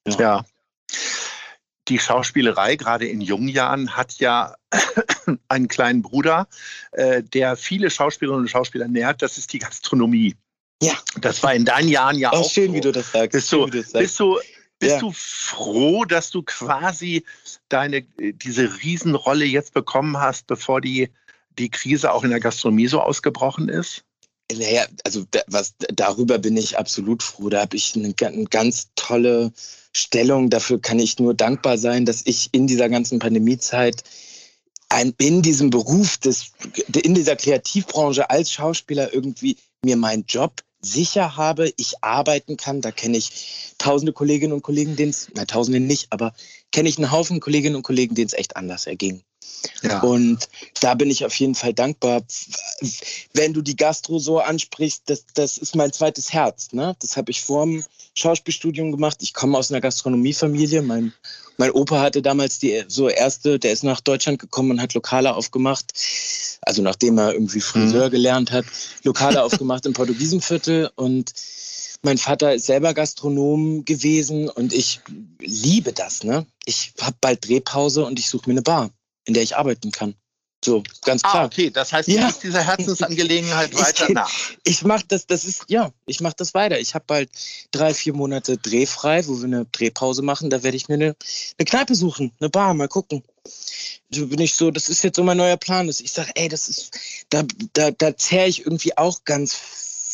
Ja. 0.08 0.20
ja. 0.20 0.46
Die 1.88 2.00
Schauspielerei, 2.00 2.76
gerade 2.76 3.08
in 3.08 3.22
jungen 3.22 3.50
Jahren, 3.50 3.98
hat 3.98 4.14
ja 4.20 4.56
einen 5.50 5.68
kleinen 5.68 6.04
Bruder, 6.04 6.48
äh, 6.92 7.22
der 7.24 7.58
viele 7.58 7.90
Schauspielerinnen 7.90 8.46
und 8.46 8.50
Schauspieler 8.50 8.88
nährt. 8.88 9.22
Das 9.22 9.38
ist 9.38 9.52
die 9.52 9.60
Gastronomie. 9.60 10.36
Ja. 10.82 10.94
Das 11.20 11.44
war 11.44 11.54
in 11.54 11.66
deinen 11.66 11.90
Jahren 11.90 12.18
ja 12.18 12.32
auch. 12.32 12.50
Schön, 12.50 12.68
so. 12.68 12.74
wie 12.76 12.82
du 12.82 12.92
das 12.92 13.12
sagst. 13.12 13.32
Bist 13.32 13.52
du, 13.52 13.68
sagst. 13.68 13.94
Bist 13.94 14.20
du, 14.20 14.40
bist 14.82 14.96
ja. 14.96 15.00
du 15.00 15.12
froh, 15.14 16.04
dass 16.06 16.32
du 16.32 16.44
quasi 16.44 17.24
deine, 17.70 18.02
diese 18.02 18.82
Riesenrolle 18.84 19.46
jetzt 19.46 19.74
bekommen 19.74 20.18
hast, 20.18 20.48
bevor 20.48 20.82
die 20.82 21.10
die 21.58 21.70
Krise 21.70 22.12
auch 22.12 22.24
in 22.24 22.32
der 22.32 22.40
Gastronomie 22.40 22.88
so 22.88 23.02
ausgebrochen 23.02 23.70
ist? 23.70 24.04
naja, 24.54 24.86
also 25.06 25.26
was 25.48 25.76
darüber 25.94 26.38
bin 26.38 26.58
ich 26.58 26.78
absolut 26.78 27.24
froh. 27.24 27.48
Da 27.48 27.62
habe 27.62 27.78
ich 27.78 27.96
eine, 27.96 28.14
eine, 28.22 28.44
ganz 28.46 28.90
tolle 28.96 29.54
Stellung. 29.94 30.50
Dafür 30.50 30.82
kann 30.82 31.00
ich 31.00 31.20
nur 31.20 31.34
dankbar 31.34 31.78
sein, 31.78 32.06
dass 32.06 32.22
ich 32.26 32.50
in 32.52 32.68
dieser 32.68 32.90
ganzen 32.90 33.20
Pandemiezeit 33.20 34.04
ein, 34.90 35.14
in 35.20 35.42
diesem 35.42 35.70
Beruf 35.70 36.18
des, 36.18 36.52
in 37.02 37.16
dieser 37.16 37.38
Kreativbranche 37.38 38.30
als 38.30 38.52
Schauspieler 38.52 39.14
irgendwie 39.14 39.56
mir 39.86 39.96
meinen 39.96 40.26
Job 40.28 40.62
sicher 40.82 41.38
habe, 41.38 41.72
ich 41.78 42.04
arbeiten 42.04 42.58
kann. 42.58 42.82
Da 42.82 42.92
kenne 42.92 43.18
ich 43.18 43.76
tausende 43.78 44.14
Kolleginnen 44.14 44.54
und 44.54 44.64
Kollegen, 44.64 44.96
denen 44.96 45.12
es, 45.12 45.30
na 45.36 45.46
tausende 45.46 45.80
nicht, 45.80 46.08
aber 46.12 46.34
kenne 46.72 46.90
ich 46.90 46.98
einen 46.98 47.12
Haufen 47.12 47.40
Kolleginnen 47.40 47.76
und 47.76 47.84
Kollegen, 47.84 48.16
denen 48.16 48.28
es 48.28 48.34
echt 48.34 48.56
anders 48.56 48.88
erging. 48.88 49.24
Ja. 49.84 50.00
Und 50.02 50.48
da 50.80 50.96
bin 50.96 51.10
ich 51.10 51.26
auf 51.26 51.36
jeden 51.36 51.56
Fall 51.56 51.74
dankbar. 51.74 52.24
Wenn 53.34 53.54
du 53.54 53.62
die 53.62 53.76
Gastro 53.76 54.20
so 54.20 54.40
ansprichst, 54.40 55.04
das, 55.06 55.26
das 55.34 55.58
ist 55.58 55.76
mein 55.76 55.94
zweites 55.94 56.34
Herz. 56.34 56.72
Ne? 56.72 56.96
Das 57.00 57.18
habe 57.18 57.32
ich 57.32 57.42
vor 57.42 57.66
dem 57.66 57.84
Schauspielstudium 58.14 58.92
gemacht. 58.92 59.18
Ich 59.22 59.34
komme 59.34 59.58
aus 59.58 59.72
einer 59.72 59.82
Gastronomiefamilie. 59.82 60.82
Mein, 60.82 61.14
mein 61.58 61.72
Opa 61.72 62.02
hatte 62.02 62.22
damals 62.22 62.60
die 62.60 62.84
so 62.88 63.10
erste, 63.10 63.60
der 63.60 63.72
ist 63.72 63.84
nach 63.84 64.02
Deutschland 64.02 64.40
gekommen 64.40 64.72
und 64.72 64.82
hat 64.82 64.94
Lokale 64.94 65.36
aufgemacht. 65.36 65.94
Also 66.62 66.82
nachdem 66.82 67.18
er 67.18 67.34
irgendwie 67.34 67.62
Friseur 67.62 68.08
mhm. 68.08 68.12
gelernt 68.12 68.52
hat, 68.52 68.66
Lokale 69.04 69.44
aufgemacht 69.44 69.86
im 69.86 69.94
Portugiesenviertel 69.94 70.92
und 70.96 71.34
mein 72.04 72.18
Vater 72.18 72.56
ist 72.56 72.66
selber 72.66 72.94
Gastronom 72.94 73.86
gewesen 73.86 74.50
und 74.50 74.74
ich 74.74 75.02
liebe 75.40 75.94
das. 75.94 76.24
Ne? 76.24 76.46
Ich 76.66 76.94
habe 77.00 77.16
bald 77.22 77.48
Drehpause 77.48 78.06
und 78.06 78.20
ich 78.20 78.28
suche 78.28 78.50
mir 78.50 78.54
eine 78.54 78.62
Bar 78.62 78.90
in 79.26 79.34
der 79.34 79.44
ich 79.44 79.56
arbeiten 79.56 79.92
kann. 79.92 80.16
So, 80.64 80.84
ganz 81.04 81.24
klar. 81.24 81.36
Ah, 81.36 81.46
okay, 81.46 81.72
das 81.72 81.92
heißt, 81.92 82.08
du 82.08 82.14
ja. 82.14 82.32
dieser 82.32 82.64
Herzensangelegenheit 82.64 83.74
weiter 83.80 84.10
ich, 84.10 84.14
nach. 84.14 84.32
Ich 84.64 84.84
mache 84.84 85.04
das, 85.08 85.26
das 85.26 85.44
ist, 85.44 85.64
ja, 85.70 85.92
ich 86.06 86.20
mache 86.22 86.36
das 86.38 86.54
weiter. 86.54 86.80
Ich 86.80 86.94
habe 86.94 87.04
bald 87.08 87.32
drei, 87.72 87.96
vier 87.96 88.14
Monate 88.14 88.58
drehfrei, 88.58 89.26
wo 89.26 89.40
wir 89.40 89.46
eine 89.46 89.66
Drehpause 89.66 90.22
machen. 90.22 90.52
Da 90.52 90.62
werde 90.62 90.78
ich 90.78 90.88
mir 90.88 90.96
eine, 90.96 91.16
eine 91.58 91.66
Kneipe 91.66 91.96
suchen, 91.96 92.32
eine 92.40 92.50
Bar, 92.52 92.76
mal 92.76 92.88
gucken. 92.88 93.24
So 94.12 94.28
bin 94.28 94.40
ich 94.40 94.54
so, 94.54 94.70
das 94.70 94.88
ist 94.88 95.04
jetzt 95.04 95.16
so 95.16 95.24
mein 95.24 95.38
neuer 95.38 95.58
Plan. 95.58 95.90
Ich 95.90 96.12
sage, 96.12 96.32
ey, 96.36 96.48
das 96.48 96.68
ist, 96.68 96.92
da, 97.30 97.44
da, 97.74 97.90
da 97.90 98.16
zerre 98.16 98.48
ich 98.48 98.64
irgendwie 98.64 98.96
auch 98.98 99.24
ganz 99.26 99.56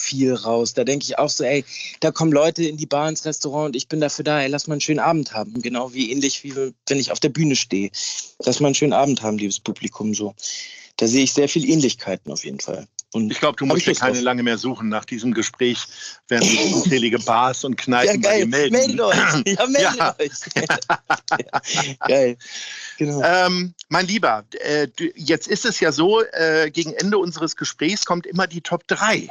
viel 0.07 0.33
raus. 0.33 0.73
Da 0.73 0.83
denke 0.83 1.03
ich 1.03 1.17
auch 1.17 1.29
so, 1.29 1.43
ey, 1.43 1.63
da 1.99 2.11
kommen 2.11 2.31
Leute 2.31 2.63
in 2.63 2.77
die 2.77 2.85
Bar, 2.85 3.09
ins 3.09 3.25
Restaurant 3.25 3.67
und 3.67 3.75
ich 3.75 3.87
bin 3.87 3.99
dafür 3.99 4.23
da, 4.23 4.41
ey, 4.41 4.47
lass 4.47 4.67
mal 4.67 4.75
einen 4.75 4.81
schönen 4.81 4.99
Abend 4.99 5.33
haben. 5.33 5.61
Genau 5.61 5.93
wie 5.93 6.11
ähnlich 6.11 6.43
wie 6.43 6.55
wenn 6.55 6.99
ich 6.99 7.11
auf 7.11 7.19
der 7.19 7.29
Bühne 7.29 7.55
stehe. 7.55 7.91
Lass 8.43 8.59
mal 8.59 8.67
einen 8.67 8.75
schönen 8.75 8.93
Abend 8.93 9.21
haben, 9.21 9.37
liebes 9.37 9.59
Publikum, 9.59 10.13
so. 10.13 10.33
Da 10.97 11.07
sehe 11.07 11.23
ich 11.23 11.33
sehr 11.33 11.47
viel 11.47 11.69
Ähnlichkeiten 11.69 12.31
auf 12.31 12.43
jeden 12.43 12.59
Fall. 12.59 12.87
Und 13.13 13.31
ich 13.31 13.39
glaube, 13.39 13.55
du 13.55 13.65
musst 13.65 13.85
dir 13.85 13.95
keine 13.95 14.13
drauf. 14.13 14.23
lange 14.23 14.43
mehr 14.43 14.57
suchen. 14.57 14.89
Nach 14.89 15.05
diesem 15.05 15.33
Gespräch 15.33 15.85
werden 16.27 16.47
sich 16.47 16.73
unzählige 16.73 17.19
Bars 17.19 17.63
und 17.63 17.77
Kneipen 17.77 18.21
ja, 18.21 18.29
bei 18.29 18.39
dir 18.39 18.47
melden. 18.47 18.73
Meldet 18.73 18.99
euch. 18.99 19.17
Ja, 19.45 19.67
meldet 19.67 19.97
ja. 19.97 20.15
euch. 20.19 21.97
geil. 22.07 22.37
Genau. 22.97 23.21
Ähm, 23.23 23.73
mein 23.87 24.07
Lieber, 24.07 24.43
äh, 24.59 24.87
du, 24.93 25.05
jetzt 25.15 25.47
ist 25.47 25.65
es 25.65 25.79
ja 25.79 25.91
so, 25.91 26.21
äh, 26.21 26.69
gegen 26.69 26.93
Ende 26.93 27.17
unseres 27.17 27.55
Gesprächs 27.55 28.05
kommt 28.05 28.25
immer 28.25 28.45
die 28.45 28.61
Top 28.61 28.85
3 28.87 29.29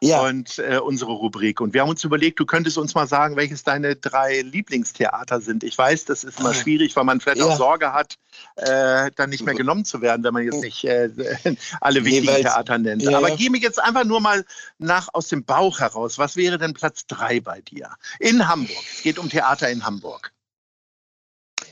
ja. 0.00 0.20
und 0.22 0.58
äh, 0.58 0.78
unsere 0.78 1.12
Rubrik. 1.12 1.60
Und 1.60 1.74
wir 1.74 1.82
haben 1.82 1.88
uns 1.88 2.04
überlegt, 2.04 2.40
du 2.40 2.46
könntest 2.46 2.78
uns 2.78 2.94
mal 2.94 3.06
sagen, 3.06 3.36
welches 3.36 3.62
deine 3.62 3.96
drei 3.96 4.42
Lieblingstheater 4.42 5.40
sind. 5.40 5.64
Ich 5.64 5.76
weiß, 5.76 6.04
das 6.04 6.24
ist 6.24 6.40
immer 6.40 6.50
ah. 6.50 6.54
schwierig, 6.54 6.94
weil 6.96 7.04
man 7.04 7.20
vielleicht 7.20 7.38
ja. 7.38 7.46
auch 7.46 7.56
Sorge 7.56 7.92
hat, 7.92 8.16
äh, 8.56 9.10
dann 9.16 9.30
nicht 9.30 9.44
mehr 9.44 9.54
genommen 9.54 9.84
zu 9.84 10.00
werden, 10.00 10.24
wenn 10.24 10.34
man 10.34 10.44
jetzt 10.44 10.62
nicht 10.62 10.84
äh, 10.84 11.10
alle 11.80 12.04
wichtigen 12.04 12.26
Jeweils. 12.26 12.42
Theater 12.42 12.78
nennt. 12.78 13.02
Ja. 13.02 13.16
Aber 13.16 13.30
geh 13.30 13.50
mir 13.50 13.60
jetzt 13.60 13.82
einfach 13.82 14.04
nur 14.04 14.20
mal 14.20 14.44
nach 14.78 15.08
aus 15.12 15.28
dem 15.28 15.44
Bauch 15.44 15.80
heraus. 15.80 16.18
Was 16.18 16.36
wäre 16.36 16.58
denn 16.58 16.74
Platz 16.74 17.06
drei 17.06 17.40
bei 17.40 17.60
dir? 17.60 17.90
In 18.18 18.48
Hamburg. 18.48 18.76
Es 18.94 19.02
geht 19.02 19.18
um 19.18 19.28
Theater 19.28 19.70
in 19.70 19.84
Hamburg. 19.84 20.32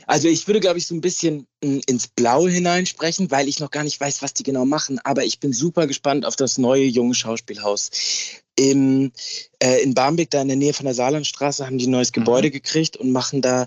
Also 0.06 0.28
ich 0.28 0.46
würde, 0.46 0.60
glaube 0.60 0.78
ich, 0.78 0.86
so 0.86 0.94
ein 0.94 1.00
bisschen 1.00 1.46
hm, 1.62 1.80
ins 1.86 2.08
Blaue 2.08 2.50
hineinsprechen, 2.50 3.30
weil 3.30 3.48
ich 3.48 3.60
noch 3.60 3.70
gar 3.70 3.84
nicht 3.84 4.00
weiß, 4.00 4.22
was 4.22 4.34
die 4.34 4.42
genau 4.42 4.64
machen. 4.64 5.00
Aber 5.04 5.24
ich 5.24 5.40
bin 5.40 5.52
super 5.52 5.86
gespannt 5.86 6.24
auf 6.24 6.36
das 6.36 6.58
neue 6.58 6.84
junge 6.84 7.14
Schauspielhaus. 7.14 7.90
Im, 8.56 9.12
äh, 9.58 9.82
in 9.82 9.94
Barmbek, 9.94 10.30
da 10.30 10.42
in 10.42 10.48
der 10.48 10.56
Nähe 10.56 10.74
von 10.74 10.86
der 10.86 10.94
Saarlandstraße, 10.94 11.66
haben 11.66 11.78
die 11.78 11.86
ein 11.86 11.90
neues 11.90 12.10
mhm. 12.10 12.20
Gebäude 12.20 12.50
gekriegt 12.50 12.96
und 12.96 13.10
machen 13.10 13.42
da 13.42 13.66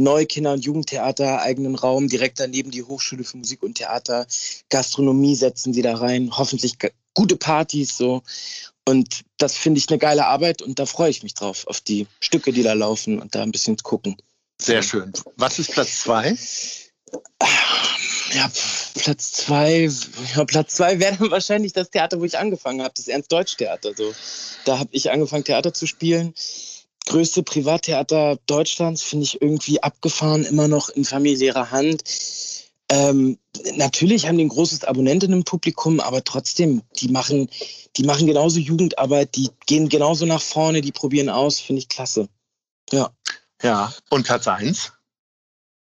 neue 0.00 0.26
Kinder- 0.26 0.52
und 0.52 0.64
Jugendtheater, 0.64 1.42
eigenen 1.42 1.74
Raum, 1.74 2.08
direkt 2.08 2.40
daneben 2.40 2.70
die 2.70 2.82
Hochschule 2.82 3.24
für 3.24 3.36
Musik 3.36 3.62
und 3.62 3.74
Theater. 3.74 4.26
Gastronomie 4.68 5.34
setzen 5.34 5.72
sie 5.72 5.82
da 5.82 5.96
rein, 5.96 6.30
hoffentlich 6.36 6.76
gute 7.14 7.36
Partys 7.36 7.96
so. 7.96 8.22
Und 8.86 9.22
das 9.38 9.56
finde 9.56 9.78
ich 9.78 9.88
eine 9.88 9.98
geile 9.98 10.26
Arbeit 10.26 10.62
und 10.62 10.78
da 10.78 10.86
freue 10.86 11.10
ich 11.10 11.22
mich 11.22 11.34
drauf, 11.34 11.66
auf 11.66 11.80
die 11.80 12.06
Stücke, 12.20 12.52
die 12.52 12.62
da 12.62 12.72
laufen 12.72 13.20
und 13.20 13.34
da 13.34 13.42
ein 13.42 13.52
bisschen 13.52 13.76
gucken. 13.76 14.16
Sehr 14.60 14.82
schön. 14.82 15.12
Was 15.36 15.58
ist 15.58 15.72
Platz 15.72 16.02
zwei? 16.02 16.36
Ja, 18.34 18.50
Platz 18.94 19.32
zwei, 19.32 19.88
ja, 20.36 20.44
Platz 20.44 20.74
zwei 20.74 21.00
wäre 21.00 21.16
dann 21.16 21.30
wahrscheinlich 21.30 21.72
das 21.72 21.90
Theater, 21.90 22.20
wo 22.20 22.24
ich 22.24 22.38
angefangen 22.38 22.82
habe, 22.82 22.92
das 22.94 23.08
Ernst-Deutsch-Theater. 23.08 23.94
So. 23.96 24.14
Da 24.66 24.78
habe 24.78 24.90
ich 24.92 25.10
angefangen, 25.10 25.44
Theater 25.44 25.72
zu 25.72 25.86
spielen. 25.86 26.34
Größte 27.06 27.42
Privattheater 27.42 28.38
Deutschlands 28.46 29.02
finde 29.02 29.24
ich 29.24 29.40
irgendwie 29.40 29.82
abgefahren, 29.82 30.44
immer 30.44 30.68
noch 30.68 30.90
in 30.90 31.06
familiärer 31.06 31.70
Hand. 31.70 32.04
Ähm, 32.90 33.38
natürlich 33.76 34.28
haben 34.28 34.36
die 34.36 34.44
ein 34.44 34.50
großes 34.50 34.84
Abonnenten 34.84 35.42
Publikum, 35.44 36.00
aber 36.00 36.22
trotzdem, 36.22 36.82
die 37.00 37.08
machen, 37.08 37.48
die 37.96 38.02
machen 38.02 38.26
genauso 38.26 38.60
Jugendarbeit, 38.60 39.34
die 39.36 39.50
gehen 39.66 39.88
genauso 39.88 40.26
nach 40.26 40.42
vorne, 40.42 40.82
die 40.82 40.92
probieren 40.92 41.30
aus, 41.30 41.60
finde 41.60 41.80
ich 41.80 41.88
klasse. 41.88 42.28
Ja. 42.92 43.10
Ja, 43.62 43.92
und 44.10 44.24
Platz 44.24 44.48
1? 44.48 44.92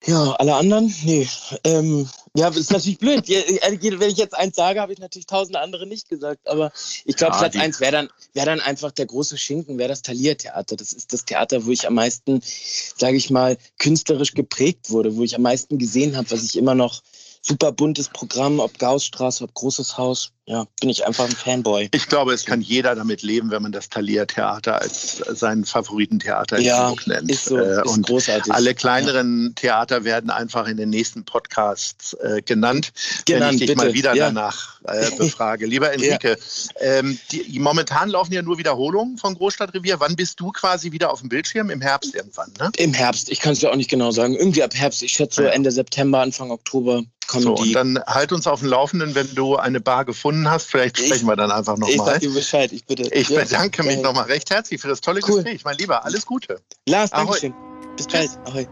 Ja, 0.05 0.33
alle 0.33 0.55
anderen? 0.55 0.93
Nee. 1.03 1.27
Ähm, 1.63 2.07
ja, 2.35 2.49
ist 2.49 2.71
natürlich 2.71 2.99
blöd. 2.99 3.27
Wenn 3.27 4.09
ich 4.09 4.17
jetzt 4.17 4.35
eins 4.35 4.55
sage, 4.55 4.79
habe 4.79 4.93
ich 4.93 4.99
natürlich 4.99 5.25
tausende 5.25 5.59
andere 5.59 5.87
nicht 5.87 6.09
gesagt. 6.09 6.47
Aber 6.47 6.71
ich 7.05 7.15
glaube, 7.15 7.33
ja, 7.33 7.39
Platz 7.39 7.55
1 7.55 7.79
wäre 7.79 7.91
dann, 7.91 8.09
wär 8.33 8.45
dann 8.45 8.59
einfach 8.59 8.91
der 8.91 9.07
große 9.07 9.37
Schinken, 9.37 9.79
wäre 9.79 9.89
das 9.89 10.03
Thalia-Theater. 10.03 10.75
Das 10.75 10.93
ist 10.93 11.11
das 11.11 11.25
Theater, 11.25 11.65
wo 11.65 11.71
ich 11.71 11.87
am 11.87 11.95
meisten, 11.95 12.41
sage 12.43 13.17
ich 13.17 13.31
mal, 13.31 13.57
künstlerisch 13.79 14.33
geprägt 14.33 14.91
wurde, 14.91 15.15
wo 15.15 15.23
ich 15.23 15.35
am 15.35 15.41
meisten 15.41 15.79
gesehen 15.79 16.15
habe, 16.17 16.29
was 16.29 16.43
ich 16.43 16.57
immer 16.57 16.75
noch 16.75 17.01
super 17.45 17.71
buntes 17.71 18.09
Programm, 18.09 18.59
ob 18.59 18.77
Gaussstraße, 18.79 19.43
ob 19.43 19.53
Großes 19.53 19.97
Haus. 19.97 20.31
Ja, 20.47 20.67
bin 20.79 20.89
ich 20.89 21.07
einfach 21.07 21.25
ein 21.25 21.31
Fanboy. 21.31 21.89
Ich 21.91 22.07
glaube, 22.07 22.31
es 22.31 22.45
kann 22.45 22.61
jeder 22.61 22.93
damit 22.93 23.23
leben, 23.23 23.49
wenn 23.49 23.63
man 23.63 23.71
das 23.71 23.89
Thalia 23.89 24.25
Theater 24.25 24.79
als 24.79 25.17
seinen 25.17 25.65
Favoritentheater 25.65 26.59
in 26.59 26.65
ja, 26.65 26.93
nennt. 27.07 27.31
Ist 27.31 27.45
so, 27.45 27.57
äh, 27.57 27.81
ist 27.81 27.87
und 27.87 28.05
großartig. 28.05 28.53
alle 28.53 28.75
kleineren 28.75 29.47
ja. 29.47 29.53
Theater 29.55 30.03
werden 30.03 30.29
einfach 30.29 30.67
in 30.67 30.77
den 30.77 30.91
nächsten 30.91 31.25
Podcasts 31.25 32.13
äh, 32.13 32.43
genannt, 32.43 32.93
genannt, 33.25 33.43
wenn 33.43 33.53
ich 33.55 33.59
dich 33.61 33.67
bitte. 33.69 33.77
mal 33.77 33.93
wieder 33.95 34.13
ja. 34.13 34.27
danach 34.27 34.79
äh, 34.83 35.09
befrage. 35.17 35.65
Lieber 35.65 35.91
Enrique, 35.91 36.37
ähm, 36.79 37.17
die, 37.31 37.57
momentan 37.57 38.09
laufen 38.09 38.33
ja 38.33 38.43
nur 38.43 38.59
Wiederholungen 38.59 39.17
von 39.17 39.33
Großstadtrevier. 39.33 39.99
Wann 39.99 40.15
bist 40.15 40.39
du 40.39 40.51
quasi 40.51 40.91
wieder 40.91 41.11
auf 41.11 41.21
dem 41.21 41.29
Bildschirm? 41.29 41.71
Im 41.71 41.81
Herbst 41.81 42.13
irgendwann, 42.13 42.53
ne? 42.59 42.71
Im 42.77 42.93
Herbst. 42.93 43.31
Ich 43.31 43.39
kann 43.39 43.53
es 43.53 43.59
dir 43.59 43.71
auch 43.71 43.75
nicht 43.75 43.89
genau 43.89 44.11
sagen. 44.11 44.35
Irgendwie 44.35 44.61
ab 44.61 44.75
Herbst. 44.75 45.01
Ich 45.01 45.13
schätze 45.13 45.41
so 45.41 45.47
Ende 45.47 45.71
September, 45.71 46.19
Anfang 46.19 46.51
Oktober 46.51 47.03
kommen 47.27 47.43
so, 47.43 47.55
die. 47.55 47.69
Und 47.69 47.73
dann 47.73 48.03
halt 48.05 48.31
uns 48.31 48.47
auf 48.47 48.59
dem 48.59 48.69
Laufenden, 48.69 49.15
wenn 49.15 49.33
du 49.35 49.55
eine 49.55 49.79
Bar 49.79 50.05
gefunden 50.05 50.49
hast. 50.49 50.65
Vielleicht 50.65 50.97
sprechen 50.97 51.15
ich, 51.15 51.27
wir 51.27 51.35
dann 51.35 51.51
einfach 51.51 51.77
nochmal. 51.77 51.95
Ich 51.95 52.01
sag 52.01 52.19
dir 52.19 52.33
Bescheid, 52.33 52.71
ich 52.71 52.85
bitte. 52.85 53.03
Ich 53.13 53.29
ja, 53.29 53.41
bedanke 53.41 53.83
mich 53.83 54.01
nochmal 54.01 54.25
recht 54.25 54.49
herzlich 54.49 54.81
für 54.81 54.87
das 54.87 55.01
tolle 55.01 55.21
cool. 55.27 55.43
Gespräch. 55.43 55.63
Mein 55.63 55.77
Lieber, 55.77 56.05
alles 56.05 56.25
Gute. 56.25 56.61
Lars, 56.87 57.11
danke 57.11 57.37
schön. 57.37 57.53
Bis 57.97 58.07
bald. 58.07 58.29
Ahoi. 58.45 58.67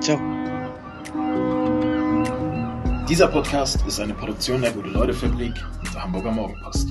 Ciao. 0.00 0.18
Dieser 3.08 3.28
Podcast 3.28 3.78
ist 3.86 4.00
eine 4.00 4.12
Produktion 4.12 4.60
der 4.60 4.70
Gute-Leute-Fabrik 4.72 5.54
und 5.78 5.94
der 5.94 6.02
Hamburger 6.02 6.30
Morgenpost. 6.30 6.88